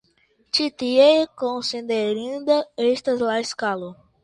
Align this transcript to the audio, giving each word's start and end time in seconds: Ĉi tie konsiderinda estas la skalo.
Ĉi 0.57 0.63
tie 0.83 1.05
konsiderinda 1.43 2.59
estas 2.89 3.25
la 3.31 3.39
skalo. 3.53 3.95